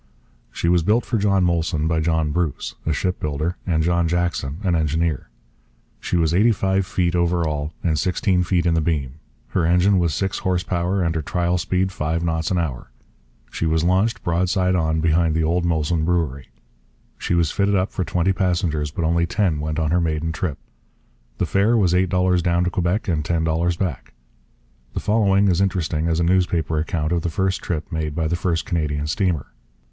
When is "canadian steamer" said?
28.65-29.51